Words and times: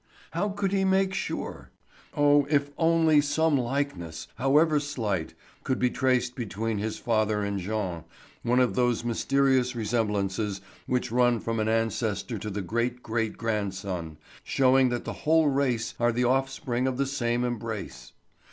How 0.31 0.49
could 0.49 0.71
he 0.71 0.83
make 0.83 1.13
sure? 1.13 1.69
Oh, 2.17 2.47
if 2.49 2.71
only 2.75 3.21
some 3.21 3.55
likeness, 3.55 4.27
however 4.37 4.79
slight, 4.79 5.35
could 5.63 5.77
be 5.77 5.91
traced 5.91 6.33
between 6.33 6.79
his 6.79 6.97
father 6.97 7.43
and 7.43 7.59
Jean, 7.59 8.05
one 8.41 8.59
of 8.59 8.73
those 8.73 9.03
mysterious 9.03 9.75
resemblances 9.75 10.59
which 10.87 11.11
run 11.11 11.39
from 11.39 11.59
an 11.59 11.69
ancestor 11.69 12.39
to 12.39 12.49
the 12.49 12.63
great 12.63 13.03
great 13.03 13.37
grandson, 13.37 14.17
showing 14.43 14.89
that 14.89 15.05
the 15.05 15.13
whole 15.21 15.47
race 15.49 15.93
are 15.99 16.11
the 16.11 16.23
offspring 16.23 16.87
of 16.87 16.97
the 16.97 17.05
same 17.05 17.43
embrace. 17.43 18.11